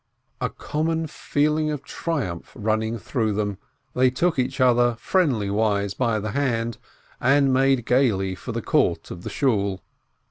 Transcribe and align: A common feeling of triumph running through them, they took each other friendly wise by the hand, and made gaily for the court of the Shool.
A 0.41 0.49
common 0.49 1.05
feeling 1.05 1.69
of 1.69 1.83
triumph 1.83 2.53
running 2.55 2.97
through 2.97 3.33
them, 3.33 3.59
they 3.93 4.09
took 4.09 4.39
each 4.39 4.59
other 4.59 4.95
friendly 4.95 5.51
wise 5.51 5.93
by 5.93 6.19
the 6.19 6.31
hand, 6.31 6.79
and 7.19 7.53
made 7.53 7.85
gaily 7.85 8.33
for 8.33 8.51
the 8.51 8.63
court 8.63 9.11
of 9.11 9.21
the 9.21 9.29
Shool. 9.29 9.83